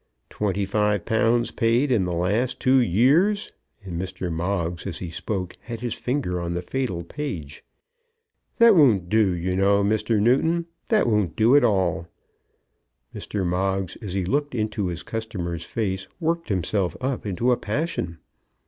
[0.31, 3.51] Twenty five pounds paid in the last two years!"
[3.83, 4.31] and Mr.
[4.31, 7.63] Moggs as he spoke had his finger on the fatal page.
[8.57, 10.19] "That won't do, you know, Mr.
[10.19, 12.07] Newton; that won't do at all!"
[13.13, 13.45] Mr.
[13.45, 18.17] Moggs, as he looked into his customer's face, worked himself up into a passion.